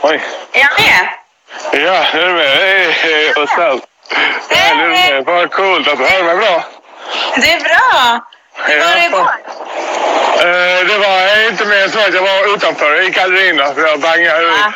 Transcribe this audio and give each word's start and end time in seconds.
Oj. 0.00 0.20
Är 0.52 0.60
jag 0.60 0.70
med? 0.78 1.08
Ja, 1.84 2.06
nu 2.14 2.20
är 2.20 2.26
du 2.26 2.32
med. 2.32 2.48
Hej, 2.48 2.90
hej, 2.90 3.32
what's 3.34 3.74
up? 3.74 3.84
Ja, 4.50 4.74
nu 4.74 4.82
är 4.82 5.08
du 5.08 5.14
med. 5.14 5.24
Vad 5.24 5.50
coolt. 5.50 5.86
Hör 5.86 6.18
du 6.18 6.24
mig 6.24 6.36
bra? 6.36 6.64
Det 7.36 7.52
är 7.52 7.60
bra. 7.60 8.20
Hur 8.54 8.80
var 8.80 8.94
det 8.94 9.04
igår? 9.06 9.30
Eh, 10.38 10.86
det 10.86 10.98
var 10.98 11.48
inte 11.48 11.64
mer 11.64 11.82
än 11.82 11.90
så 11.90 11.98
att 11.98 12.14
jag 12.14 12.22
var 12.22 12.54
utanför. 12.54 12.94
Jag 12.94 13.04
gick 13.04 13.18
aldrig 13.18 13.48
in 13.48 13.56
för 13.56 13.86
jag 13.86 14.00
bangade 14.00 14.42
ut. 14.42 14.52
Ja. 14.58 14.72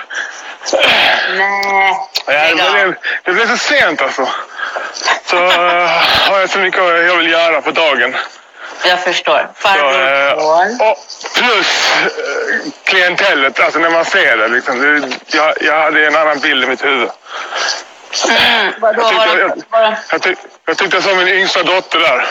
Nej. 1.37 2.55
Ja, 2.57 2.73
det, 2.73 2.95
det 3.25 3.33
blev 3.33 3.47
så 3.49 3.57
sent 3.57 4.03
alltså. 4.03 4.29
Så 5.27 5.37
uh, 5.37 5.51
har 6.29 6.41
jag 6.41 6.51
så 6.51 6.59
mycket 6.59 6.81
jag 6.81 7.17
vill 7.17 7.31
göra 7.31 7.63
på 7.63 7.71
dagen. 7.71 8.17
Jag 8.85 9.01
förstår. 9.01 9.49
Så, 9.63 9.69
eh, 9.69 9.75
Farbror. 9.75 10.91
och 10.91 10.97
plus 11.37 11.93
eh, 12.03 12.71
klientellet, 12.85 13.61
alltså 13.61 13.79
när 13.79 13.91
man 13.91 14.05
ser 14.05 14.37
det. 14.37 14.49
Liksom, 14.49 14.81
det 14.81 15.37
jag, 15.37 15.55
jag 15.61 15.81
hade 15.83 16.07
en 16.07 16.17
annan 16.17 16.39
bild 16.41 16.65
i 16.65 16.67
mitt 16.67 16.85
huvud. 16.85 17.09
Mm? 18.29 18.73
Jag 18.81 18.95
tyckte, 19.09 19.37
det, 19.37 19.65
var 19.71 19.81
det, 19.81 19.97
jag, 20.11 20.23
tyck, 20.23 20.39
jag 20.67 20.77
tyckte 20.77 20.97
jag 20.97 21.05
såg 21.05 21.17
min 21.17 21.29
yngsta 21.29 21.63
dotter 21.63 21.99
där. 21.99 22.27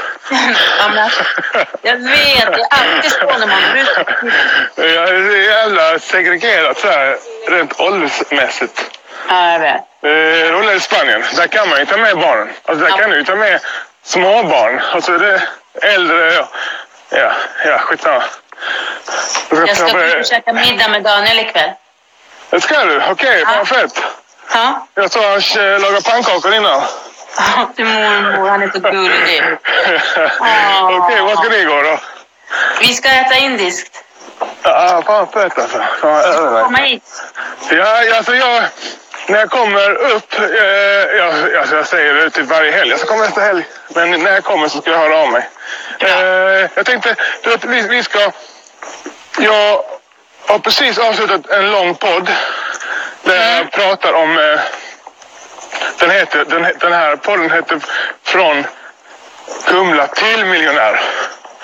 jag 1.81 1.97
vet, 1.97 2.53
det 2.53 2.61
är 2.61 2.67
alltid 2.69 3.11
så 3.11 3.25
när 3.25 3.47
man 3.47 3.61
brukar 3.71 4.33
Jag 4.75 5.09
är 5.09 5.29
så 5.31 5.37
jävla 5.37 5.99
segregerat 5.99 6.77
så 6.79 6.87
här, 6.87 7.17
rent 7.49 7.79
åldersmässigt. 7.79 8.99
Ja, 9.29 9.51
jag 9.51 9.59
vet. 9.59 9.75
Eh, 10.03 10.51
roligare 10.53 10.75
i 10.75 10.79
Spanien. 10.79 11.23
Där 11.35 11.47
kan 11.47 11.69
man 11.69 11.79
ju 11.79 11.85
ta 11.85 11.97
med 11.97 12.17
barnen. 12.17 12.49
Alltså, 12.65 12.83
där 12.85 12.91
Ja. 12.91 12.97
kan 12.97 13.09
du 13.09 13.23
ta 13.23 13.35
med 13.35 13.59
småbarn. 14.03 14.81
Alltså 14.93 15.17
det 15.17 15.33
är 15.33 15.41
äldre. 15.81 16.33
Ja, 16.33 16.47
ja, 17.09 17.31
ja 17.65 17.77
skitsamma. 17.77 18.23
Jag 19.49 19.77
ska 19.77 19.85
börja- 19.93 20.23
försöka 20.23 20.53
middag 20.53 20.87
med 20.87 21.03
Daniel 21.03 21.39
ikväll. 21.39 21.69
Det 22.49 22.61
ska 22.61 22.85
du? 22.85 23.01
Okej, 23.11 23.41
Ja. 23.45 23.53
vad 23.57 23.67
fett. 23.67 24.03
Ja. 24.53 24.87
Jag 24.93 25.11
såg 25.11 25.23
han 25.23 25.33
eh, 25.57 25.79
laga 25.79 26.01
pannkakor 26.01 26.53
innan. 26.53 26.81
Till 27.75 27.85
mormor, 27.85 28.49
han 28.49 28.61
är 28.61 28.69
så 28.73 28.79
gullig. 28.79 29.43
Okej, 30.81 31.21
vad 31.21 31.37
ska 31.39 31.49
ni 31.49 31.63
gå 31.65 31.81
då? 31.81 31.99
Vi 32.79 32.93
ska 32.93 33.09
äta 33.09 33.35
indiskt. 33.35 34.03
Ja, 34.63 35.01
fan 35.05 35.27
fett 35.27 35.59
alltså. 35.59 35.77
Fan. 36.01 36.63
Komma 36.63 36.77
hit. 36.77 37.03
Ja, 37.69 38.17
alltså 38.17 38.35
jag... 38.35 38.63
När 39.27 39.39
jag 39.39 39.49
kommer 39.49 39.91
upp, 39.91 40.33
eh, 40.39 41.17
jag, 41.17 41.55
alltså 41.55 41.75
jag 41.75 41.87
säger 41.87 42.13
det 42.13 42.29
typ 42.29 42.45
varje 42.45 42.71
helg, 42.71 42.89
jag 42.89 42.99
ska 42.99 43.07
komma 43.07 43.23
nästa 43.23 43.41
helg. 43.41 43.65
Men 43.89 44.23
när 44.23 44.31
jag 44.31 44.43
kommer 44.43 44.67
så 44.67 44.81
ska 44.81 44.91
jag 44.91 44.97
höra 44.97 45.17
av 45.17 45.31
mig. 45.31 45.49
Ja. 45.99 46.07
Eh, 46.07 46.69
jag 46.75 46.85
tänkte, 46.85 47.15
du 47.43 47.49
vet, 47.49 47.65
vi, 47.65 47.81
vi 47.81 48.03
ska... 48.03 48.31
Jag 49.39 49.83
har 50.45 50.59
precis 50.59 50.97
avslutat 50.97 51.49
en 51.49 51.71
lång 51.71 51.95
podd 51.95 52.31
där 53.23 53.35
Mm. 53.35 53.57
jag 53.57 53.71
pratar 53.71 54.13
om... 54.13 54.37
Eh, 54.37 54.59
den, 55.97 56.11
heter, 56.11 56.45
den, 56.45 56.67
den 56.79 56.93
här 56.93 57.15
podden 57.15 57.51
heter 57.51 57.79
Från 58.23 58.65
Kumla 59.65 60.07
till 60.07 60.45
miljonär 60.45 61.01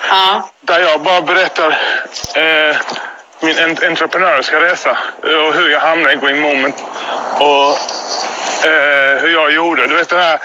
Ja. 0.08 0.50
där 0.60 0.80
jag 0.80 1.00
bara 1.00 1.20
berättar 1.22 1.78
eh, 2.34 2.76
min 3.40 3.58
en- 3.58 3.84
entreprenöriska 3.88 4.60
resa 4.60 4.98
eh, 5.24 5.34
och 5.34 5.54
hur 5.54 5.68
jag 5.70 5.80
hamnade 5.80 6.12
i 6.14 6.16
Green 6.16 6.40
Moment 6.40 6.84
och 7.38 7.70
eh, 8.66 9.18
hur 9.20 9.32
jag 9.32 9.52
gjorde. 9.52 9.86
Du 9.86 9.94
vet 9.94 10.08
den 10.08 10.20
här 10.22 10.38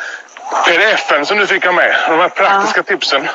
pdf-en 0.66 1.26
som 1.26 1.38
du 1.38 1.48
fick 1.48 1.66
ha 1.66 1.72
med, 1.72 1.96
de 2.10 2.20
här 2.20 2.30
praktiska 2.30 2.84
tipsen. 2.84 3.30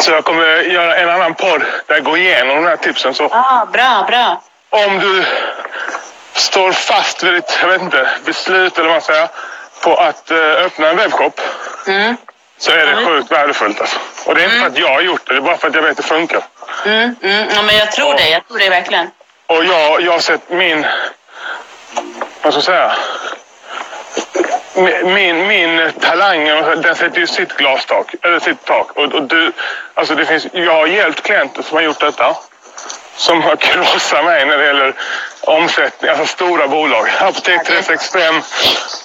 Så 0.00 0.10
jag 0.10 0.24
kommer 0.24 0.60
göra 0.60 0.96
en 0.96 1.08
annan 1.10 1.34
podd 1.34 1.60
där 1.86 1.94
jag 1.94 2.04
går 2.04 2.18
igenom 2.18 2.56
de 2.56 2.64
här 2.68 2.76
tipsen. 2.76 3.14
Så 3.14 3.24
Ah, 3.32 3.66
bra, 3.72 4.04
bra. 4.08 4.42
om 4.86 4.98
du 4.98 5.24
står 6.32 6.72
fast 6.72 7.22
vid 7.22 7.34
ditt, 7.34 7.58
jag 7.62 7.68
vet 7.68 7.82
inte, 7.82 8.08
beslut 8.24 8.78
eller 8.78 8.88
vad 8.88 8.94
man 8.94 9.02
säger, 9.02 9.28
på 9.82 9.94
att 9.96 10.30
eh, 10.30 10.38
öppna 10.38 10.88
en 10.88 10.96
webbshop 10.96 11.40
Mm. 11.86 12.16
Så 12.58 12.70
är 12.70 12.86
det 12.86 13.06
sjukt 13.06 13.32
värdefullt. 13.32 13.80
Alltså. 13.80 13.98
Och 14.26 14.34
det 14.34 14.40
är 14.40 14.44
inte 14.44 14.58
för 14.58 14.66
att 14.66 14.78
jag 14.78 14.88
har 14.88 15.00
gjort 15.00 15.26
det, 15.26 15.34
det 15.34 15.38
är 15.38 15.40
bara 15.40 15.56
för 15.56 15.68
att 15.68 15.74
jag 15.74 15.82
vet 15.82 15.90
att 15.90 15.96
det 15.96 16.02
funkar. 16.02 16.42
Mm, 16.84 17.16
mm. 17.22 17.48
Ja, 17.54 17.62
men 17.62 17.76
jag 17.76 17.92
tror 17.92 18.14
det. 18.14 18.28
Jag 18.28 18.48
tror 18.48 18.58
det 18.58 18.68
verkligen. 18.68 19.10
Och 19.46 19.64
jag, 19.64 20.00
jag 20.00 20.12
har 20.12 20.18
sett 20.18 20.50
min... 20.50 20.86
Vad 22.42 22.52
ska 22.52 22.58
jag 22.58 22.64
säga? 22.64 22.92
Min, 24.74 25.14
min, 25.14 25.46
min 25.46 25.92
talang, 26.00 26.44
den 26.82 26.96
sätter 26.96 27.20
ju 27.20 27.26
sitt 27.26 27.56
glastak, 27.56 28.14
eller 28.22 28.40
sitt 28.40 28.64
tak. 28.64 28.92
Och, 28.92 29.04
och 29.04 29.22
du, 29.22 29.52
alltså 29.94 30.14
det 30.14 30.26
finns, 30.26 30.46
jag 30.52 30.72
har 30.72 30.86
hjälpt 30.86 31.22
klienter 31.22 31.62
som 31.62 31.76
har 31.76 31.82
gjort 31.82 32.00
detta. 32.00 32.36
Som 33.16 33.42
har 33.42 33.56
krossat 33.66 34.24
mig 34.24 34.46
när 34.46 34.58
det 34.58 34.66
gäller 34.66 34.94
omsättning, 35.40 36.10
alltså 36.10 36.26
stora 36.26 36.68
bolag. 36.68 37.08
Apotek 37.20 37.64
365. 37.64 38.34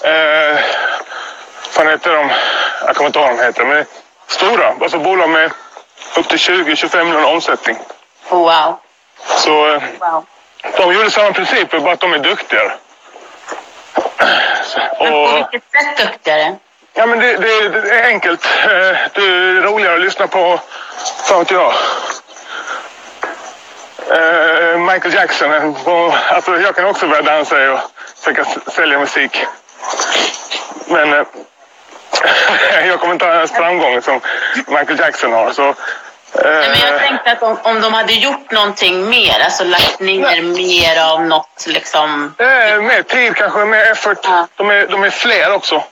Eh, 0.04 0.60
vad 1.78 1.88
heter 1.88 2.14
de? 2.14 2.30
Jag 2.86 2.96
kommer 2.96 3.08
inte 3.08 3.20
ihåg 3.20 3.28
vad 3.30 3.38
de 3.38 3.44
heter. 3.44 3.66
Men 3.66 3.86
stora, 4.28 4.74
alltså 4.82 5.00
bolag 5.00 5.30
med 5.30 5.52
upp 6.18 6.28
till 6.28 6.38
20-25 6.38 7.04
miljoner 7.04 7.34
omsättning. 7.34 7.78
Wow. 8.30 8.80
Så 9.38 9.68
eh, 9.74 9.82
wow. 10.00 10.26
de 10.78 10.94
gjorde 10.94 11.12
samma 11.12 11.32
principer, 11.32 11.80
bara 11.80 11.94
att 11.94 12.00
de 12.00 12.14
är 12.14 12.20
duktigare. 12.20 12.72
Men 15.00 15.12
på 15.12 15.48
vilket 15.52 15.72
sätt 15.72 16.08
duktigare? 16.08 16.56
ja, 16.94 17.06
men 17.06 17.20
det, 17.20 17.38
det, 17.38 17.70
det 17.70 18.00
är 18.00 18.08
enkelt. 18.08 18.46
Eh, 18.46 18.70
Det 19.14 19.22
är 19.22 19.62
roligare 19.62 19.96
att 19.96 20.02
lyssna 20.02 20.28
på, 20.28 20.60
fan 21.24 21.40
vet 21.40 21.52
jag. 21.52 21.74
Eh, 24.12 24.78
Michael 24.80 25.14
Jackson. 25.14 25.76
Och, 25.86 26.14
alltså, 26.32 26.60
jag 26.60 26.76
kan 26.76 26.86
också 26.86 27.08
börja 27.08 27.22
dansa 27.22 27.72
och 27.72 27.80
försöka 28.18 28.46
sälja 28.72 29.00
musik. 29.00 29.46
Men 30.88 31.26
jag 32.88 33.00
kommer 33.00 33.14
inte 33.14 33.26
ha 33.26 33.34
ens 33.34 33.52
framgång 33.52 34.02
som 34.02 34.22
Michael 34.68 35.00
Jackson 35.00 35.34
har. 35.34 35.52
Så, 35.52 35.76
Nej, 36.34 36.70
men 36.70 36.80
jag 36.80 36.96
eh, 36.96 37.02
tänkte 37.02 37.32
att 37.32 37.44
om, 37.44 37.58
om 37.64 37.82
de 37.82 37.94
hade 37.94 38.14
gjort 38.14 38.52
någonting 38.52 39.10
mer, 39.10 39.40
alltså 39.44 39.64
lagt 39.64 40.00
ner 40.00 40.42
mer 40.42 41.14
av 41.14 41.26
något 41.26 41.66
liksom... 41.68 42.36
Eh, 42.38 42.82
mer 42.82 43.04
tid 43.04 43.36
kanske, 43.36 43.66
mer 43.66 43.92
effort. 43.92 44.18
Ja. 44.24 44.48
De, 44.56 44.70
är, 44.70 44.88
de 44.88 45.04
är 45.04 45.10
fler 45.10 45.54
också. 45.54 45.84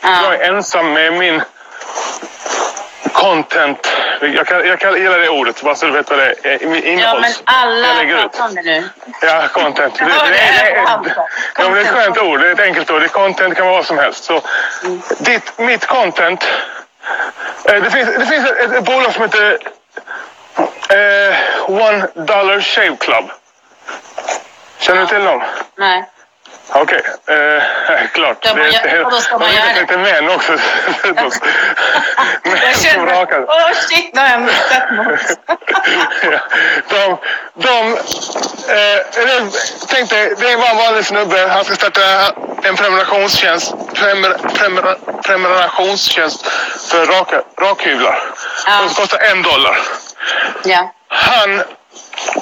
Ja. 0.00 0.22
Jag 0.22 0.34
är 0.34 0.52
ensam 0.52 0.92
med 0.92 1.12
min 1.12 1.42
content. 3.24 3.92
Jag, 4.20 4.46
kan, 4.46 4.66
jag 4.66 4.80
kan 4.80 4.94
gilla 4.94 5.18
det 5.18 5.28
ordet, 5.28 5.62
bara 5.62 5.74
så 5.74 5.86
du 5.86 5.92
vet 5.92 6.10
vad 6.10 6.18
det 6.18 6.34
är. 6.42 6.62
Eh, 6.62 6.68
min 6.68 6.82
Ja, 6.82 6.90
Innehålls. 6.90 7.42
men 7.46 7.54
alla 7.54 8.22
pratar 8.22 8.44
om 8.44 8.54
det 8.54 8.62
nu. 8.62 8.88
Ja, 9.22 9.48
content. 9.52 9.94
Det, 9.98 10.04
det, 10.04 10.10
det, 10.10 10.28
det 10.28 11.16
ja, 11.58 11.68
det 11.68 11.80
är 11.80 11.80
ett 11.80 11.88
skönt 11.88 12.18
ord. 12.18 12.40
Det 12.40 12.48
är 12.48 12.52
ett 12.52 12.60
enkelt 12.60 12.90
ord. 12.90 13.00
Det 13.00 13.06
är 13.06 13.08
content 13.08 13.56
kan 13.56 13.66
vara 13.66 13.76
vad 13.76 13.86
som 13.86 13.98
helst. 13.98 14.24
Så, 14.24 14.40
ditt, 15.18 15.58
mitt 15.58 15.86
content. 15.86 16.44
Eh, 17.64 17.82
det, 17.82 17.90
finns, 17.90 18.08
det 18.18 18.26
finns 18.26 18.50
ett, 18.50 18.72
ett 18.72 18.84
bolag 18.84 19.12
som 19.12 19.22
heter 19.22 19.58
eh, 20.88 21.36
One 21.70 22.08
Dollar 22.14 22.60
Shave 22.60 22.96
Club. 22.96 23.30
Känner 24.78 25.00
du 25.00 25.06
till 25.06 25.24
dem? 25.24 25.42
Nej. 25.76 26.04
Okej, 26.76 27.02
eh, 27.26 27.62
klart. 28.12 28.36
Ja, 28.40 28.54
men 28.54 28.72
jag- 28.72 29.04
och 29.04 29.10
då 29.10 29.20
ska 29.20 29.38
man 29.38 29.54
göra 29.54 29.64
det. 29.74 29.80
lite 29.80 29.96
män 29.98 30.28
också. 30.30 30.52
Män 32.44 32.74
som 32.74 33.06
rakar. 33.06 33.44
åh 33.48 33.70
shit, 33.88 34.14
nu 34.14 34.20
har 34.20 34.28
jag 34.28 34.40
missat 34.42 34.90
något. 34.92 35.38
Ja, 36.22 36.38
de, 36.88 37.18
de, 37.54 37.92
eh, 38.72 39.22
eller, 39.22 39.48
tänk 39.88 40.10
dig, 40.10 40.34
det 40.38 40.56
var 40.56 40.66
en 40.68 40.76
vanlig 40.76 41.04
snubbe. 41.06 41.48
Han 41.48 41.64
ska 41.64 41.74
starta 41.74 42.00
en 42.62 42.76
prenumerationstjänst, 42.76 43.74
prenumer, 43.94 44.36
prenumer, 44.54 44.96
prenumerationstjänst 45.22 46.46
för 46.90 47.06
raka, 47.06 47.42
rakhyvlar. 47.60 48.18
Ja. 48.66 48.72
De 48.88 48.94
kostar 48.94 49.18
en 49.18 49.42
dollar. 49.42 49.78
Ja. 50.64 50.92
Han 51.08 51.62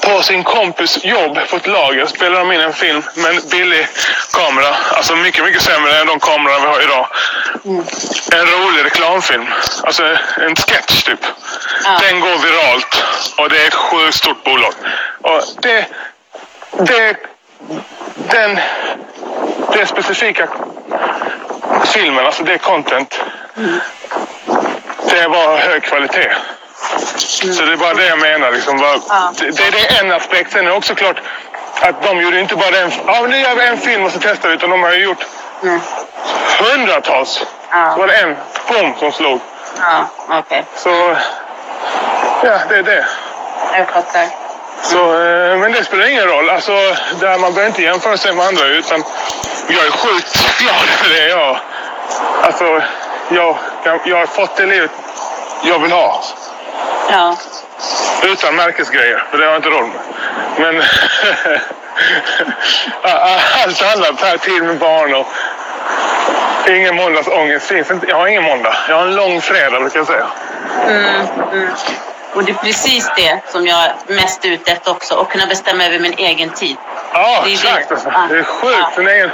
på 0.01 0.23
sin 0.23 0.45
kompis 0.45 1.05
jobb 1.05 1.38
på 1.50 1.56
ett 1.56 1.67
lager 1.67 2.06
spelar 2.06 2.38
de 2.38 2.53
in 2.53 2.61
en 2.61 2.73
film 2.73 3.03
med 3.15 3.31
en 3.31 3.49
billig 3.50 3.88
kamera. 4.32 4.76
Alltså 4.91 5.17
mycket, 5.17 5.44
mycket 5.44 5.62
sämre 5.62 5.99
än 5.99 6.06
de 6.06 6.21
kameror 6.21 6.61
vi 6.61 6.67
har 6.67 6.82
idag. 6.82 7.09
En 8.32 8.47
rolig 8.47 8.85
reklamfilm. 8.85 9.47
Alltså 9.82 10.05
en 10.37 10.56
sketch 10.56 11.03
typ. 11.03 11.26
Ja. 11.85 11.99
Den 12.00 12.21
går 12.21 12.38
viralt 12.38 13.05
och 13.38 13.49
det 13.49 13.62
är 13.62 13.67
ett 13.67 13.75
sjukt 13.75 14.15
stort 14.15 14.44
bolag. 14.44 14.75
Och 15.21 15.43
det, 15.62 15.87
det, 16.79 17.17
den, 18.15 18.61
det 19.73 19.87
specifika 19.87 20.49
filmen, 21.87 22.26
alltså 22.26 22.43
det 22.43 22.59
content. 22.59 23.21
Det 25.11 25.29
var 25.29 25.59
hög 25.59 25.82
kvalitet. 25.82 26.32
Så 27.52 27.62
det 27.64 27.73
är 27.73 27.76
bara 27.76 27.94
det 27.94 28.06
jag 28.06 28.19
menar. 28.19 28.50
Liksom, 28.52 28.79
bara, 28.79 28.96
Ja. 29.08 29.32
det, 29.38 29.44
det 29.50 29.70
det 29.70 29.87
är 29.96 30.00
en 30.05 30.12
aspekt. 30.12 30.52
Sen 30.52 30.67
är 30.67 30.70
det 30.70 30.76
också 30.76 30.94
klart 30.94 31.17
att 31.81 32.02
de 32.02 32.20
gjorde 32.20 32.40
inte 32.40 32.56
bara 32.56 32.79
en, 32.79 32.93
ja, 33.06 33.20
nu 33.29 33.38
gör 33.40 33.55
vi 33.55 33.64
en 33.67 33.79
film 33.79 34.05
och 34.05 34.12
så 34.12 34.19
testar 34.23 34.49
vi. 34.49 34.55
Utan 34.55 34.70
de 34.70 34.82
har 34.82 34.93
ju 34.93 35.05
gjort 35.05 35.26
Mm. 35.62 35.81
hundratals. 36.61 37.46
Ja. 37.70 37.93
Så 37.94 37.99
var 38.00 38.06
det 38.06 38.14
en, 38.17 38.37
boom, 38.69 38.94
som 38.99 39.12
slog. 39.12 39.40
Ja, 39.81 40.06
okej. 40.29 40.64
Så 40.76 41.17
ja, 42.43 42.58
det 42.69 42.76
är 42.76 42.82
det. 42.82 43.06
Jag 43.75 43.88
fattar. 43.88 44.26
Så, 44.82 44.99
eh, 45.23 45.58
men 45.58 45.73
det 45.73 45.85
spelar 45.85 46.06
ingen 46.08 46.26
roll. 46.26 46.50
Alltså, 46.50 46.73
där 47.20 47.38
man 47.38 47.52
behöver 47.55 47.67
inte 47.67 47.82
jämföra 47.82 48.17
sig 48.17 48.32
med 48.35 48.46
andra. 48.46 48.64
Utan 48.67 49.05
jag 49.69 49.87
är 49.87 49.90
sjukt 49.90 50.58
glad 50.58 50.75
för 50.88 51.08
det 51.14 51.28
jag... 51.28 51.58
Alltså, 52.43 52.82
jag, 53.28 53.56
jag, 53.85 54.00
jag 54.05 54.17
har 54.17 54.26
fått 54.26 54.56
det 54.56 54.67
livet 54.67 54.90
jag 55.64 55.78
vill 55.78 55.93
ha. 55.93 56.23
Ja. 57.12 57.37
Utan 58.23 58.56
märkesgrejer, 58.56 59.25
för 59.31 59.38
det 59.38 59.44
har 59.44 59.53
jag 59.53 59.59
inte 59.59 59.69
råd 59.69 59.88
med. 59.88 60.00
Men 60.59 60.82
allt 63.64 63.82
annat 63.82 64.20
här, 64.20 64.38
tid 64.38 64.62
med 64.62 64.79
barn 64.79 65.14
och 65.14 65.26
ingen 66.69 66.97
måndagsångest 66.97 67.67
finns 67.67 67.91
inte. 67.91 68.06
Jag 68.06 68.17
har 68.17 68.26
ingen 68.26 68.43
måndag. 68.43 68.76
Jag 68.88 68.97
har 68.97 69.03
en 69.03 69.14
lång 69.14 69.41
fredag 69.41 69.81
brukar 69.81 69.99
jag 69.99 70.06
säga. 70.06 70.26
Mm, 70.88 71.26
mm. 71.53 71.69
Och 72.35 72.44
det 72.44 72.53
är 72.53 72.56
precis 72.56 73.11
det 73.17 73.41
som 73.49 73.67
jag 73.67 73.85
är 73.85 73.94
mest 74.06 74.44
ute 74.44 74.73
efter 74.73 74.91
också. 74.91 75.20
Att 75.20 75.29
kunna 75.29 75.47
bestämma 75.47 75.85
över 75.85 75.99
min 75.99 76.14
egen 76.19 76.50
tid. 76.50 76.76
Ja, 77.12 77.43
Det 77.44 77.50
är 77.55 77.62
det. 77.62 77.69
exakt. 77.81 77.93
Alltså. 77.93 78.12
Det 78.29 78.38
är 78.38 78.43
sjukt. 78.43 78.79
Ja. 78.81 78.91
Sin 78.97 79.09
egen, 79.09 79.31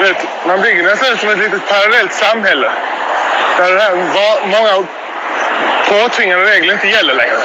vet, 0.00 0.16
man 0.46 0.60
bygger 0.60 0.82
nästan 0.82 1.18
som 1.18 1.28
ett 1.30 1.38
litet 1.38 1.68
parallellt 1.68 2.12
samhälle. 2.12 2.72
Där 3.56 3.74
det 3.74 3.80
här, 3.80 3.96
många 4.46 4.86
påtvingade 5.88 6.44
regler 6.44 6.74
inte 6.74 6.88
gäller 6.88 7.14
längre. 7.14 7.38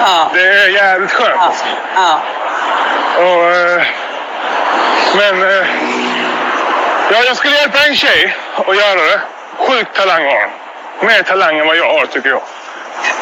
Ja. 0.00 0.30
Det 0.34 0.40
är 0.40 0.68
jävligt 0.68 1.12
skönt. 1.12 1.30
Ja. 1.36 1.42
Alltså. 1.46 1.64
ja. 1.94 2.20
Och, 3.16 3.50
eh, 3.50 3.82
men 5.16 5.42
eh, 5.42 5.66
ja, 7.10 7.18
jag 7.26 7.36
skulle 7.36 7.56
hjälpa 7.56 7.78
en 7.86 7.96
tjej 7.96 8.36
att 8.66 8.76
göra 8.76 8.94
det. 9.00 9.20
Sjukt 9.58 9.94
talang 9.96 10.24
har 10.24 10.40
hon. 10.40 10.50
Mer 11.08 11.22
talang 11.22 11.58
än 11.58 11.66
vad 11.66 11.76
jag 11.76 11.92
har 11.92 12.06
tycker 12.06 12.28
jag. 12.28 12.42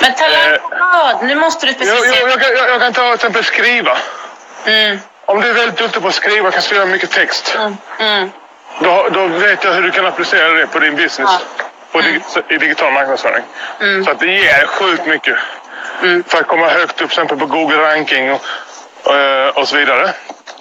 Men 0.00 0.14
talang 0.14 0.40
Eh. 0.54 0.60
vad? 0.92 1.22
Nu 1.24 1.34
måste 1.34 1.66
du 1.66 1.72
Jag, 1.72 1.80
jag, 1.88 1.96
specificera. 1.96 2.30
jag, 2.30 2.40
kan, 2.40 2.50
jag, 2.56 2.68
jag 2.70 2.80
kan 2.80 2.92
ta 2.92 3.02
till 3.02 3.14
exempel 3.14 3.44
skriva. 3.44 3.96
Mm, 4.64 4.98
Om 5.24 5.40
du 5.40 5.50
är 5.50 5.54
väldigt 5.54 5.76
duktig 5.78 6.02
på 6.02 6.08
att 6.08 6.14
skriva 6.14 6.50
kan 6.50 6.62
skriva 6.62 6.84
mycket 6.86 7.10
text. 7.10 7.54
mm, 7.58 7.76
mm. 7.98 8.30
Då, 8.80 9.08
då 9.12 9.26
vet 9.26 9.64
jag 9.64 9.72
hur 9.72 9.82
du 9.82 9.90
kan 9.90 10.06
applicera 10.06 10.48
det 10.48 10.66
på 10.66 10.78
din 10.78 10.96
business. 10.96 11.30
Ja. 11.58 11.64
På 11.92 12.00
dig, 12.00 12.20
I 12.48 12.58
digital 12.58 12.92
marknadsföring. 12.92 13.44
Mm. 13.80 14.04
Så 14.04 14.10
att 14.10 14.18
det 14.18 14.26
ger 14.26 14.66
sjukt 14.66 15.06
mycket. 15.06 15.36
Mm. 16.02 16.24
För 16.24 16.38
att 16.38 16.46
komma 16.46 16.68
högt 16.68 16.90
upp 16.90 16.96
till 16.96 17.06
exempel 17.06 17.38
på 17.38 17.46
Google 17.46 17.76
ranking 17.76 18.32
och, 18.32 19.14
eh, 19.14 19.48
och 19.48 19.68
så 19.68 19.76
vidare. 19.76 20.12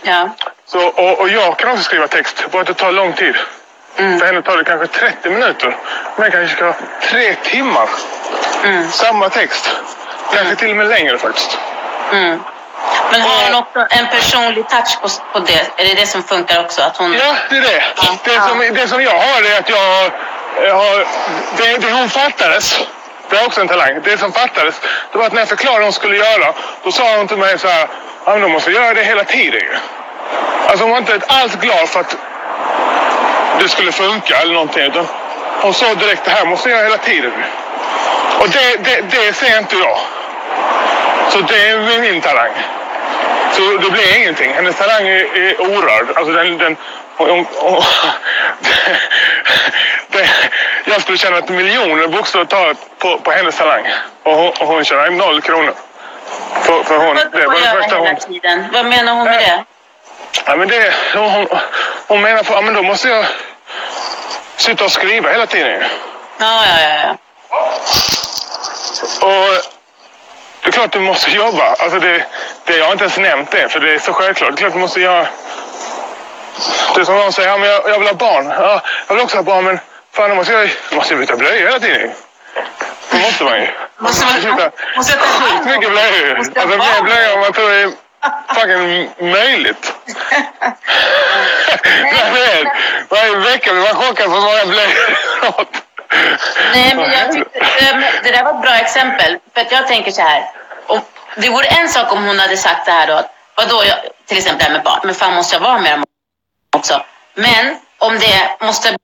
Ja. 0.02 0.30
Så, 0.66 0.88
och, 0.88 1.20
och 1.20 1.30
jag 1.30 1.58
kan 1.58 1.70
också 1.72 1.84
skriva 1.84 2.08
text, 2.08 2.52
bara 2.52 2.62
att 2.62 2.68
det 2.68 2.74
tar 2.74 2.92
lång 2.92 3.14
tid. 3.14 3.36
Mm. 3.98 4.20
För 4.20 4.26
henne 4.26 4.42
tar 4.42 4.58
det 4.58 4.64
kanske 4.64 4.88
30 4.88 5.30
minuter. 5.30 5.78
Men 6.16 6.32
kanske 6.32 6.56
ska 6.56 6.66
ha 6.66 6.76
tre 7.02 7.36
timmar. 7.36 7.90
Mm. 8.64 8.92
Samma 8.92 9.30
text. 9.30 9.70
Kanske 10.34 10.56
till 10.56 10.70
och 10.70 10.78
med 10.78 10.88
längre 10.88 11.18
faktiskt. 11.18 11.58
Mm. 12.12 12.40
Men 13.12 13.22
har 13.22 13.46
hon 13.46 13.56
också 13.56 13.88
en 13.90 14.08
personlig 14.08 14.70
touch 14.70 15.02
på, 15.02 15.08
på 15.34 15.40
det? 15.40 15.82
Är 15.82 15.86
det 15.86 15.94
det 16.02 16.08
som 16.08 16.24
funkar 16.24 16.64
också? 16.64 16.82
Att 16.82 16.98
hon... 16.98 17.14
Ja, 17.14 17.36
det 17.50 17.58
är 17.58 17.62
det. 17.62 17.84
Ja. 17.96 18.18
Det 18.24 18.42
som, 18.42 18.60
det 18.60 18.88
som 18.88 19.04
jag 19.04 19.20
har 19.20 19.42
är 19.42 19.60
att 19.60 19.70
jag 19.70 20.12
Ja. 20.66 21.06
Det, 21.58 21.78
det 21.78 21.92
hon 21.92 22.10
fattades, 22.10 22.80
det 23.30 23.38
är 23.38 23.46
också 23.46 23.62
en 23.62 23.68
talang. 23.68 24.02
Det 24.04 24.18
som 24.18 24.32
fattades, 24.32 24.82
det 25.12 25.18
var 25.18 25.26
att 25.26 25.34
när 25.34 25.42
jag 25.42 25.50
förklarade 25.50 25.80
vad 25.80 25.86
hon 25.86 25.94
skulle 25.94 26.18
göra, 26.18 26.54
då 26.84 26.92
sa 26.92 27.18
hon 27.18 27.28
till 27.28 27.38
mig 27.38 27.60
så 27.60 27.68
här, 27.68 27.88
ja 28.26 28.32
men 28.32 28.42
då 28.42 28.48
måste 28.48 28.72
jag 28.72 28.84
göra 28.84 28.94
det 28.94 29.04
hela 29.04 29.24
tiden 29.24 29.60
ju. 29.60 29.76
Alltså 30.68 30.84
hon 30.84 30.92
var 30.92 30.98
inte 30.98 31.20
alls 31.28 31.56
glad 31.56 31.90
för 31.90 32.00
att 32.00 32.18
det 33.60 33.70
skulle 33.70 33.92
funka 33.92 34.38
eller 34.38 34.54
någonting. 34.54 34.84
Utan 34.84 35.08
hon 35.62 35.74
sa 35.74 35.94
direkt, 35.94 36.26
det 36.26 36.32
här 36.32 36.46
måste 36.46 36.70
jag 36.70 36.78
göra 36.78 36.90
hela 36.90 36.98
tiden. 37.04 37.32
Och 38.40 38.50
det, 38.50 38.84
det, 38.84 39.02
det 39.02 39.34
ser 39.34 39.58
inte 39.58 39.76
jag. 39.76 40.00
Så 41.30 41.40
det 41.42 41.70
är 41.70 42.00
min 42.02 42.22
talang. 42.22 42.52
Så 43.52 43.62
det 43.62 43.92
blir 43.92 44.18
ingenting. 44.18 44.54
Hennes 44.54 44.76
talang 44.76 45.08
är, 45.08 45.38
är 45.38 45.62
orörd. 45.62 46.18
Alltså 46.18 46.34
den, 46.34 46.58
den, 46.58 46.78
hon, 47.18 47.30
hon, 47.30 47.46
hon, 47.60 47.84
jag 50.86 51.02
skulle 51.02 51.18
tjäna 51.18 51.38
ett 51.38 51.50
miljoner 51.50 52.08
bokstavligt 52.08 52.54
på, 52.98 53.20
på 53.20 53.32
hennes 53.32 53.58
talang. 53.58 53.88
Och 54.24 54.36
hon, 54.36 54.48
och 54.48 54.68
hon 54.68 54.86
tjänar 54.86 55.10
noll 55.10 55.42
kronor. 55.42 55.74
För, 56.62 56.84
för 56.84 56.98
hon, 56.98 57.16
det 57.16 57.48
var 57.48 57.54
det 57.54 57.82
första 57.82 57.98
hon... 57.98 58.16
tiden? 58.16 58.66
Vad 58.74 58.86
menar 58.86 59.14
hon 59.14 59.26
med 59.26 59.40
det? 59.40 59.64
Ja, 60.46 60.56
men 60.56 60.68
det, 60.68 60.94
hon, 61.14 61.30
hon, 61.30 61.48
hon 62.08 62.22
menar 62.22 62.44
på, 62.44 62.54
ja 62.54 62.62
men 62.62 62.74
då 62.74 62.84
måste 62.84 63.10
jag 63.10 63.26
sitta 64.56 64.86
och 64.86 64.92
skriva 64.92 65.32
hela 65.32 65.46
tiden. 65.46 65.84
ja, 66.40 66.64
ja. 66.66 66.90
ja. 67.04 67.16
Och 69.22 69.78
det 70.62 70.68
är 70.68 70.72
klart 70.72 70.92
du 70.92 71.00
måste 71.00 71.32
jobba. 71.32 71.76
Alltså 71.80 72.00
det, 72.00 72.26
det, 72.66 72.78
jag 72.78 72.86
har 72.86 72.92
inte 72.92 73.04
ens 73.04 73.18
nämnt 73.18 73.52
det, 73.52 73.70
för 73.70 73.80
det 73.80 73.94
är 73.94 74.00
så 74.00 74.14
självklart. 74.14 74.50
Det 74.50 74.56
är 74.56 74.58
klart 74.58 74.74
du 74.74 74.80
måste 74.80 75.02
göra... 75.02 75.28
Det 76.96 77.02
är 77.02 77.06
som 77.06 77.16
någon 77.16 77.34
säger, 77.34 77.50
ja, 77.50 77.58
men 77.58 77.70
jag, 77.70 77.90
jag 77.90 78.00
vill 78.00 78.08
ha 78.08 78.14
barn. 78.14 78.48
Ja, 78.50 78.82
jag 79.08 79.16
vill 79.16 79.24
också 79.24 79.38
ha 79.38 79.44
barn, 79.44 79.66
men 79.66 79.80
fan, 80.18 80.30
då 80.30 80.36
måste 80.36 80.54
jag, 80.54 80.70
måste 80.92 81.14
jag 81.14 81.20
byta 81.20 81.36
blöjor 81.36 81.66
hela 81.68 81.80
tiden. 81.80 82.12
Det 83.12 83.18
måste 83.18 83.44
man 83.44 83.62
ju. 83.62 83.68
Måste 83.98 84.26
man- 84.26 84.42
byta 84.42 84.72
sjukt 85.18 85.66
mycket 85.66 85.92
blöjor. 85.92 86.38
Alltså 86.38 86.78
mer 86.78 87.02
blöjor 87.02 87.34
än 87.34 87.40
man 87.40 87.54
tror 87.54 87.72
är 87.72 87.92
fucking 88.56 89.10
möjligt. 89.32 89.94
Vet. 92.34 92.68
Varje 93.10 93.36
vecka 93.36 93.74
blir 93.74 93.82
man 93.84 93.96
chockad 93.96 94.30
hur 94.32 94.42
många 94.42 94.66
blöjor. 94.66 95.18
Nej, 96.74 96.96
men 96.96 97.12
jag 97.12 97.32
tyckte, 97.32 97.60
det, 97.60 98.20
det 98.24 98.32
där 98.32 98.44
var 98.44 98.54
ett 98.54 98.62
bra 98.62 98.76
exempel. 98.76 99.38
För 99.54 99.62
att 99.62 99.72
jag 99.72 99.88
tänker 99.88 100.12
så 100.12 100.22
här. 100.22 100.44
Om, 100.88 101.02
det 101.36 101.50
vore 101.50 101.66
en 101.68 101.90
sak 101.90 102.12
om 102.14 102.26
hon 102.26 102.40
hade 102.40 102.58
sagt 102.58 102.86
det 102.86 102.92
här 102.92 103.08
då. 103.08 103.22
Vadå, 103.56 103.84
jag, 103.86 103.98
till 104.26 104.38
exempel 104.38 104.58
det 104.60 104.64
här 104.64 104.72
med 104.72 104.84
barn. 104.84 105.00
Men 105.04 105.16
fan 105.16 105.34
måste 105.34 105.56
jag 105.56 105.62
vara 105.62 105.80
med 105.80 105.92
dem 105.92 106.04
också? 106.76 107.04
Men 107.34 107.78
om 107.98 108.20
det 108.20 108.58
måste 108.66 108.96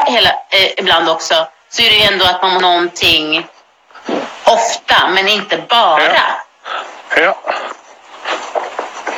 hela, 0.00 0.30
eh, 0.30 0.70
ibland 0.76 1.08
också 1.08 1.46
så 1.68 1.82
är 1.82 1.90
det 1.90 1.96
ju 1.96 2.02
ändå 2.02 2.24
att 2.24 2.42
man 2.42 2.50
har 2.50 2.60
någonting 2.60 3.46
ofta, 4.44 5.08
men 5.08 5.28
inte 5.28 5.56
bara. 5.56 6.02
Ja. 6.14 6.44
Ja. 7.16 7.36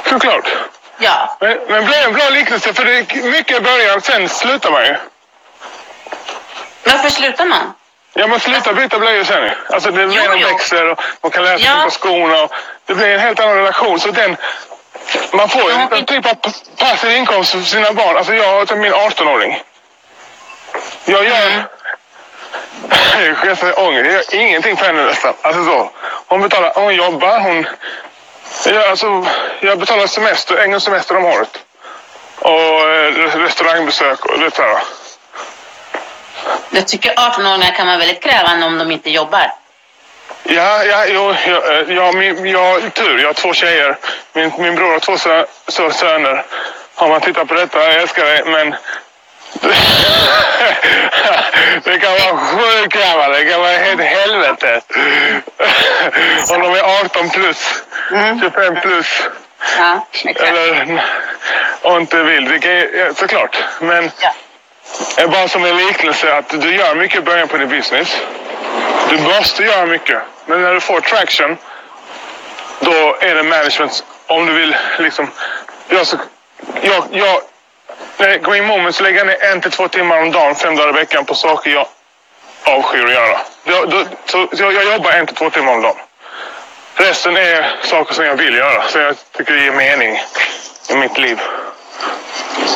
Såklart. 0.09 0.49
Ja. 0.99 1.37
Men, 1.41 1.59
men 1.69 1.81
det 1.81 1.87
blir 1.87 2.05
en 2.05 2.13
bra 2.13 2.29
liknelse 2.29 2.73
för 2.75 2.85
det 2.85 2.93
är 2.99 3.23
mycket 3.31 3.57
i 3.57 3.61
början, 3.61 4.01
sen 4.01 4.29
slutar 4.29 4.71
man 4.71 4.85
ju. 4.85 4.97
Varför 6.85 7.11
slutar 7.11 7.45
man? 7.45 7.73
Ja, 8.15 8.27
man 8.27 8.41
slutar 8.41 8.75
byta 8.75 8.99
blöjor 8.99 9.25
sen. 9.25 9.51
Alltså 9.71 9.91
det 9.91 10.07
blir 10.07 10.31
en 10.31 10.41
växer 10.43 10.91
och 10.91 11.01
man 11.21 11.31
kan 11.31 11.45
läsa 11.45 11.65
Ja. 11.65 11.83
på 11.85 11.91
skorna. 11.91 12.43
Och 12.43 12.53
det 12.87 12.95
blir 12.95 13.09
en 13.09 13.21
helt 13.21 13.41
annan 13.41 13.57
relation. 13.57 14.01
Så 14.01 14.11
den, 14.11 14.37
man 15.33 15.49
får 15.49 15.63
ju 15.63 15.77
en 15.99 16.05
typ 16.07 16.27
av 16.27 16.35
passiv 16.79 17.11
inkomst 17.11 17.51
för 17.53 17.61
sina 17.61 17.93
barn. 17.93 18.17
Alltså 18.17 18.35
jag 18.35 18.67
har 18.67 18.77
min 18.77 18.93
18-åring. 18.95 19.63
Jag 21.05 21.25
gör... 21.25 21.47
Mm. 21.47 21.63
Jag 23.47 23.59
säger 23.59 23.79
ångest. 23.79 24.33
Jag 24.33 24.41
gör 24.41 24.49
ingenting 24.49 24.77
för 24.77 24.87
henne 24.87 25.03
nästan. 25.03 25.35
Alltså 25.43 25.65
så. 25.65 25.91
Hon 26.27 26.43
betalar, 26.43 26.73
hon 26.75 26.95
jobbar, 26.95 27.41
hon... 27.41 27.67
Jag, 28.67 28.85
alltså, 28.85 29.27
jag 29.61 29.79
betalar 29.79 30.07
semester, 30.07 30.57
en 30.57 30.71
gång 30.71 30.81
semester 30.81 31.17
om 31.17 31.25
året. 31.25 31.59
Och 32.39 32.91
eh, 32.91 33.39
restaurangbesök 33.39 34.25
och 34.27 34.39
det 34.39 34.57
där. 34.57 34.79
Jag 36.71 36.89
tycker 36.89 37.11
18-åringar 37.11 37.77
kan 37.77 37.87
vara 37.87 37.99
väldigt 37.99 38.23
krävande 38.23 38.67
om 38.67 38.79
de 38.79 38.91
inte 38.91 39.11
jobbar. 39.11 39.53
Ja, 40.43 40.85
ja, 40.85 41.07
jo, 41.07 41.35
jag, 41.47 41.89
eh, 41.89 41.97
jag, 41.97 42.15
min, 42.15 42.47
jag 42.47 42.73
har 42.73 42.91
tur. 42.91 43.19
Jag 43.19 43.27
har 43.27 43.35
två 43.35 43.53
tjejer. 43.53 43.97
Min, 44.33 44.53
min 44.59 44.75
bror 44.75 44.93
har 44.93 44.99
två 44.99 45.19
sö, 45.19 45.47
sö, 45.69 45.93
söner. 45.93 46.45
Om 46.95 47.11
man 47.11 47.21
tittar 47.21 47.45
på 47.45 47.55
detta, 47.55 47.85
jag 47.85 48.03
älskar 48.03 48.25
dig, 48.25 48.43
men... 48.45 48.75
det 51.85 51.99
kan 51.99 52.13
vara 52.13 52.37
sjukt 52.37 52.93
krävande. 52.93 53.39
Det 53.39 53.45
kan 53.51 53.61
vara 53.61 53.71
helt 53.71 54.01
helvete. 54.01 54.81
Om 56.51 56.61
de 56.63 56.75
är 56.75 57.01
18 57.01 57.31
plus, 57.31 57.83
25 58.41 58.77
plus. 58.83 59.23
Ja. 59.79 60.07
Eller 60.25 61.03
och 61.83 61.97
inte 62.01 62.23
vill. 62.23 62.45
Det 62.45 62.59
kan, 62.59 63.15
såklart. 63.15 63.57
Men 63.81 64.11
Ja. 65.17 65.27
bara 65.29 65.49
som 65.49 65.65
en 65.65 65.77
liknelse 65.77 66.35
att 66.37 66.49
du 66.49 66.77
gör 66.77 66.95
mycket 66.95 67.19
i 67.19 67.23
början 67.23 67.49
på 67.49 67.57
din 67.57 67.69
business. 67.69 68.17
Du 69.11 69.19
måste 69.19 69.63
göra 69.63 69.87
mycket. 69.87 70.19
Men 70.47 70.63
när 70.63 70.75
du 70.75 70.81
får 70.81 71.01
traction, 71.01 71.57
då 72.81 73.17
är 73.21 73.35
det 73.35 73.43
management. 73.43 74.05
Om 74.27 74.47
du 74.47 74.53
vill 74.53 74.77
liksom... 74.99 75.31
Jag, 75.89 76.07
jag, 77.13 77.41
när 78.17 78.29
jag 78.29 78.43
går 78.43 78.57
in 78.57 78.65
i 78.65 78.67
moment 78.67 78.95
så 78.95 79.03
lägger 79.03 79.19
jag 79.19 79.27
ner 79.27 79.43
en 79.43 79.61
till 79.61 79.71
två 79.71 79.89
timmar 79.89 80.23
om 80.23 80.31
dagen, 80.33 80.55
fem 80.55 80.77
dagar 80.77 80.89
i 80.89 80.93
veckan 80.93 81.25
på 81.25 81.35
saker 81.35 81.71
jag 81.71 81.87
avskyr 82.65 83.05
att 83.05 83.13
göra. 83.13 83.41
Då, 83.65 83.85
då, 83.85 84.05
så, 84.27 84.57
så 84.57 84.63
jag 84.63 84.85
jobbar 84.85 85.11
en 85.11 85.27
till 85.27 85.37
två 85.37 85.51
timmar 85.51 85.73
om 85.73 85.83
dagen. 85.83 85.97
Resten 86.95 87.37
är 87.37 87.77
saker 87.83 88.15
som 88.15 88.25
jag 88.25 88.37
vill 88.37 88.55
göra, 88.55 88.89
så 88.89 88.99
jag 88.99 89.17
tycker 89.37 89.53
det 89.53 89.65
ger 89.65 89.73
mening 89.73 90.21
i 90.91 90.95
mitt 90.95 91.19
liv. 91.19 91.41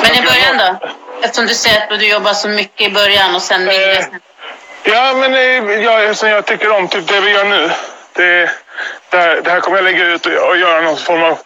Men 0.03 0.15
i 0.15 0.27
början 0.27 0.59
då? 0.59 0.89
Eftersom 1.23 1.47
du 1.47 1.55
säger 1.55 1.83
att 1.83 2.01
du 2.01 2.09
jobbar 2.09 2.33
så 2.33 2.49
mycket 2.49 2.87
i 2.87 2.91
början 2.91 3.35
och 3.35 3.43
sen 3.43 3.65
mindre 3.65 3.93
Eh. 3.93 4.05
Ja, 4.83 5.15
men 5.15 5.35
eh, 5.35 5.81
jag, 5.81 6.17
som 6.17 6.29
jag 6.29 6.47
tycker 6.47 6.71
om 6.71 6.89
typ 6.89 7.09
det 7.09 7.21
vi 7.21 7.31
gör 7.31 7.45
nu. 7.45 7.71
Det, 8.13 8.51
det 9.11 9.17
här, 9.17 9.41
det 9.45 9.51
här 9.51 9.61
kommer 9.61 9.79
jag 9.79 9.85
lägga 9.85 10.05
ut 10.05 10.27
och, 10.27 10.33
och 10.33 10.57
göra 10.57 10.81
någon 10.81 10.97
form 10.97 11.23
av 11.23 11.39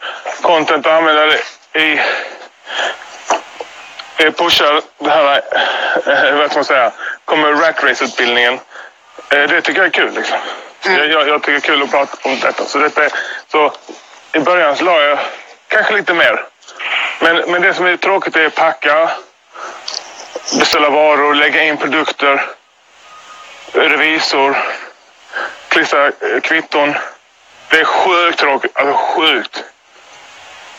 content 0.42 0.86
och 0.86 0.92
använda 0.92 1.26
det 1.26 1.38
i... 1.80 2.00
i 4.18 4.30
pusha 4.30 4.80
det 4.98 5.10
här, 5.10 5.42
eh, 6.06 6.36
vad 6.36 6.50
ska 6.50 6.58
man 6.58 6.64
säga, 6.64 6.92
kommer 7.24 7.52
rack 7.52 7.84
race-utbildningen. 7.84 8.60
Eh, 9.30 9.48
det 9.48 9.60
tycker 9.60 9.80
jag 9.80 9.86
är 9.86 9.90
kul 9.90 10.14
liksom. 10.14 10.38
Så 10.80 10.90
jag, 10.90 11.28
jag, 11.28 11.42
tycker 11.42 11.52
det 11.52 11.58
är 11.58 11.60
kul 11.60 11.82
att 11.82 11.90
prata 11.90 12.28
om 12.28 12.40
detta. 12.40 12.64
Så, 12.64 12.78
detta 12.78 13.02
så 13.52 13.72
i 14.32 14.38
början 14.38 14.76
så 14.76 14.84
la 14.84 15.02
jag 15.02 15.18
kanske 15.68 15.94
lite 15.94 16.14
mer. 16.14 16.44
Men, 17.20 17.36
men 17.36 17.62
det 17.62 17.74
som 17.74 17.86
är 17.86 17.96
tråkigt 17.96 18.36
är 18.36 18.46
att 18.46 18.54
packa, 18.54 19.10
beställa 20.58 20.90
varor, 20.90 21.34
lägga 21.34 21.64
in 21.64 21.76
produkter, 21.76 22.46
revisor, 23.72 24.56
klistra 25.68 26.06
eh, 26.06 26.40
kvitton. 26.42 26.94
Det 27.68 27.80
är 27.80 27.84
sjukt 27.84 28.38
tråkigt. 28.38 28.70
Alltså 28.74 28.96
sjukt. 28.96 29.64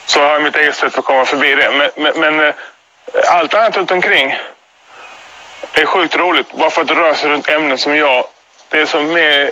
Så 0.05 0.19
har 0.19 0.33
jag 0.33 0.41
mitt 0.41 0.55
eget 0.55 0.75
sätt 0.75 0.93
för 0.93 0.99
att 0.99 1.05
komma 1.05 1.25
förbi 1.25 1.55
det. 1.55 1.71
Men, 1.71 2.13
men, 2.19 2.37
men 2.37 2.53
allt 3.27 3.53
annat 3.53 3.77
runt 3.77 3.91
omkring 3.91 4.37
är 5.73 5.85
sjukt 5.85 6.15
roligt. 6.15 6.51
Bara 6.51 6.69
för 6.69 6.81
att 6.81 6.87
det 6.87 6.93
rör 6.93 7.13
sig 7.13 7.29
runt 7.29 7.49
ämnen 7.49 7.77
som 7.77 7.95
jag... 7.95 8.25
Det 8.69 8.81
är 8.81 8.85
som 8.85 9.13
med 9.13 9.51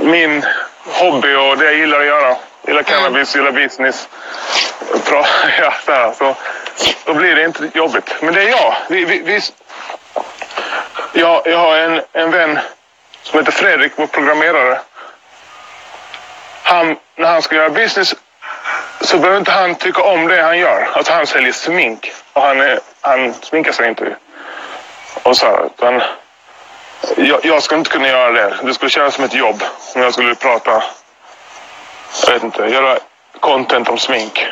min 0.00 0.44
hobby 0.84 1.34
och 1.34 1.58
det 1.58 1.64
jag 1.64 1.74
gillar 1.74 2.00
att 2.00 2.06
göra. 2.06 2.36
Gillar 2.66 2.82
cannabis, 2.82 3.36
gillar 3.36 3.52
business. 3.52 4.08
Bra, 5.08 5.26
ja, 5.86 6.14
så, 6.18 6.36
så 6.76 6.94
då 7.04 7.14
blir 7.14 7.34
det 7.34 7.44
inte 7.44 7.70
jobbigt. 7.74 8.14
Men 8.20 8.34
det 8.34 8.42
är 8.42 8.48
jag. 8.48 8.74
Vi, 8.88 9.04
vi, 9.04 9.18
vi, 9.18 9.40
jag, 11.12 11.42
jag 11.44 11.58
har 11.58 11.76
en, 11.76 12.02
en 12.12 12.30
vän 12.30 12.58
som 13.22 13.38
heter 13.38 13.52
Fredrik, 13.52 13.92
vår 13.96 14.06
programmerare. 14.06 14.80
Han, 16.62 16.96
när 17.16 17.28
han 17.28 17.42
ska 17.42 17.56
göra 17.56 17.70
business 17.70 18.14
så 19.00 19.18
behöver 19.18 19.38
inte 19.38 19.50
han 19.50 19.74
tycka 19.74 20.02
om 20.02 20.28
det 20.28 20.42
han 20.42 20.58
gör. 20.58 20.88
Alltså 20.92 21.12
han 21.12 21.26
säljer 21.26 21.52
smink 21.52 22.12
och 22.32 22.42
han, 22.42 22.60
är, 22.60 22.80
han 23.04 23.34
sminkar 23.34 23.72
sig 23.72 23.88
inte. 23.88 24.16
Och 25.22 25.36
så, 25.36 25.64
utan 25.66 26.02
jag, 27.16 27.44
jag 27.44 27.62
skulle 27.62 27.78
inte 27.78 27.90
kunna 27.90 28.08
göra 28.08 28.30
det. 28.32 28.56
Det 28.62 28.74
skulle 28.74 28.90
kännas 28.90 29.14
som 29.14 29.24
ett 29.24 29.34
jobb 29.34 29.62
om 29.94 30.02
jag 30.02 30.12
skulle 30.12 30.34
prata, 30.34 30.82
jag 32.26 32.32
vet 32.32 32.42
inte, 32.42 32.62
göra 32.62 32.98
content 33.40 33.88
om 33.88 33.98
smink. 33.98 34.46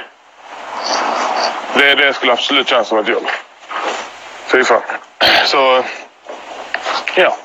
Det, 1.74 1.94
det 1.94 2.12
skulle 2.12 2.32
absolut 2.32 2.68
kännas 2.68 2.88
som 2.88 2.98
ett 2.98 3.08
jobb. 3.08 3.26
Fy 4.46 4.64
fan. 4.64 4.82
Så, 5.44 5.84
ja. 7.14 7.36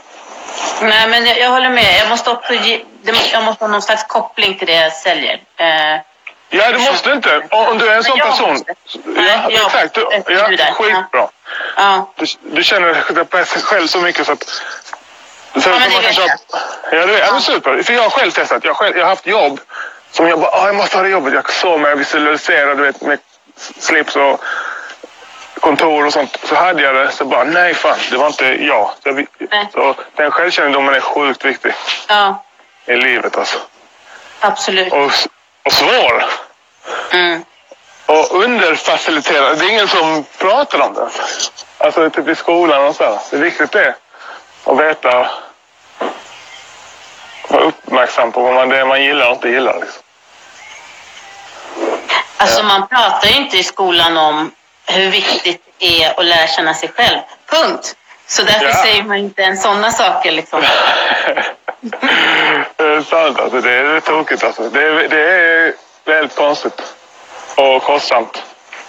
Nej, 0.81 1.07
men 1.09 1.25
jag, 1.25 1.39
jag 1.39 1.49
håller 1.49 1.69
med. 1.69 1.99
Jag 1.99 2.09
måste 2.09 2.29
också 2.29 2.53
ge, 2.53 2.83
jag 3.31 3.43
måste 3.43 3.63
ha 3.63 3.71
någon 3.71 3.81
slags 3.81 4.03
koppling 4.03 4.57
till 4.57 4.67
det 4.67 4.73
jag 4.73 4.93
säljer. 4.93 5.41
Eh, 5.57 6.01
Ja, 6.49 6.71
du 6.71 6.77
måste 6.77 7.11
inte. 7.11 7.41
Om 7.51 7.77
du 7.77 7.87
är 7.87 7.95
en 7.95 8.03
sån 8.03 8.17
jag 8.17 8.27
person. 8.27 8.49
måste. 8.51 8.73
Ja, 8.93 8.99
Nej, 9.05 9.45
jag 9.49 9.65
exakt. 9.65 9.93
Du, 9.93 10.01
ja, 10.33 10.73
skitbra. 10.73 11.29
ja. 11.77 12.11
Du, 12.15 12.25
du 12.41 12.63
känner 12.63 12.87
dig 13.13 13.45
själv 13.45 13.87
så 13.87 14.01
mycket 14.01 14.25
så 14.25 14.31
att... 14.31 14.43
Så 14.43 15.69
men 15.69 15.73
att 15.83 15.83
det 15.91 15.99
vet 16.07 16.15
köpa- 16.15 16.37
Ja, 16.91 17.05
det 17.05 17.13
är 17.13 17.25
ja. 17.25 17.31
men 17.31 17.41
super. 17.41 17.83
För 17.83 17.93
jag 17.93 18.01
har 18.01 18.09
själv 18.09 18.31
testat. 18.31 18.63
Jag, 18.63 18.75
själv, 18.75 18.97
jag 18.97 19.03
har 19.05 19.09
haft 19.09 19.27
jobb 19.27 19.59
som 20.11 20.27
jag 20.27 20.39
bara, 20.39 20.51
ah, 20.51 20.65
jag 20.65 20.75
måste 20.75 20.97
ha 20.97 21.03
det 21.03 21.09
jobbet. 21.09 21.33
Jag 21.33 21.51
såg 21.51 21.79
mig, 21.79 21.89
jag 21.89 21.97
visualiserade 21.97 22.75
du 22.75 22.83
vet, 22.83 23.01
med 23.01 23.19
slips 23.79 24.15
och 24.15 24.41
kontor 25.59 26.05
och 26.05 26.13
sånt. 26.13 26.37
Så 26.43 26.55
hade 26.55 26.81
jag 26.83 26.95
det, 26.95 27.11
så 27.11 27.25
bara, 27.25 27.43
nej 27.43 27.73
fan, 27.73 27.97
det 28.11 28.17
var 28.17 28.27
inte 28.27 28.45
jag. 28.45 28.91
Så, 29.03 29.25
jag, 29.49 29.67
så 29.73 29.95
den 30.15 30.31
självkännedomen 30.31 30.93
är 30.95 31.01
sjukt 31.01 31.45
viktig 31.45 31.73
ja, 32.07 32.43
i 32.85 32.95
livet 32.95 33.37
alltså. 33.37 33.57
absolut. 34.39 34.93
Och, 34.93 35.11
och 35.67 35.73
svår. 35.73 36.25
Mm. 37.11 37.45
Och 38.05 38.43
underfaciliterad. 38.43 39.59
Det 39.59 39.65
är 39.65 39.69
ingen 39.69 39.87
som 39.87 40.25
pratar 40.37 40.81
om 40.81 40.93
det. 40.93 41.09
Alltså 41.77 42.09
typ 42.09 42.27
i 42.27 42.35
skolan 42.35 42.85
och 42.85 42.95
så. 42.95 43.19
Det 43.29 43.37
är 43.37 43.41
viktigt 43.41 43.71
det. 43.71 43.95
Att 44.63 44.79
veta. 44.79 45.29
Vara 47.49 47.63
uppmärksam 47.63 48.31
på 48.31 48.41
vad 48.41 48.53
man, 48.53 48.69
det 48.69 48.85
man 48.85 49.03
gillar 49.03 49.27
och 49.29 49.33
inte 49.35 49.49
gillar. 49.49 49.79
Liksom. 49.81 50.01
Alltså 52.37 52.63
man 52.63 52.87
pratar 52.87 53.27
ju 53.27 53.35
inte 53.35 53.57
i 53.57 53.63
skolan 53.63 54.17
om 54.17 54.51
hur 54.85 55.09
viktigt 55.11 55.63
det 55.77 56.03
är 56.03 56.19
att 56.19 56.25
lära 56.25 56.47
känna 56.47 56.73
sig 56.73 56.89
själv. 56.95 57.17
Punkt. 57.51 57.95
Så 58.27 58.43
därför 58.43 58.65
Ja. 58.65 58.73
säger 58.83 59.03
man 59.03 59.17
inte 59.17 59.41
ens 59.41 59.61
sådana 59.63 59.91
saker 59.91 60.31
liksom. 60.31 60.63
det 62.77 62.83
är 62.83 63.01
sant 63.01 63.39
alltså. 63.39 63.61
Det 63.61 63.71
är 63.73 63.99
tokigt 63.99 64.43
alltså. 64.43 64.69
Det 64.69 64.83
är, 64.83 65.07
det 65.07 65.21
är 65.31 65.73
väldigt 66.05 66.35
konstigt. 66.35 66.81
Och 67.55 67.83
kostsamt. 67.83 68.43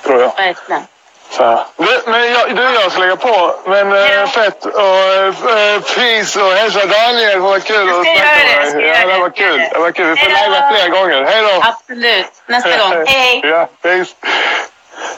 Tror 0.04 0.20
jag. 0.20 0.36
Verkligen. 0.36 0.82
Så. 1.30 1.64
Du, 1.76 2.02
men 2.10 2.32
jag, 2.32 2.56
du 2.56 2.62
jag 2.62 2.92
ska 2.92 3.00
lägga 3.00 3.16
på. 3.16 3.54
Men 3.66 3.90
Ja. 3.90 4.06
äh, 4.22 4.26
fett 4.28 4.64
och 4.64 5.14
äh, 5.58 5.80
peace 5.96 6.42
och 6.42 6.52
hälsa 6.52 6.86
Daniel. 6.86 7.38
Vad 7.40 7.64
kul 7.64 7.88
Jag 7.88 7.98
att 7.98 8.04
snacka 8.04 8.20
det, 8.20 8.74
med 8.74 8.74
dig. 8.76 8.88
Ja, 8.88 9.06
det 9.06 9.12
det, 9.12 9.18
var 9.18 9.30
kul. 9.30 9.58
det. 9.58 9.70
Det 9.72 9.78
var 9.78 9.90
kul. 9.90 10.06
Vi 10.06 10.16
får 10.16 10.30
live 10.30 10.64
fler 10.72 10.88
gånger. 10.88 11.24
Hej 11.24 11.42
då! 11.42 11.62
Absolut. 11.68 12.26
Nästa 12.46 12.78
gång. 12.78 13.04
Hej! 13.06 13.40
Ja, 13.44 13.68
peace. 13.82 14.14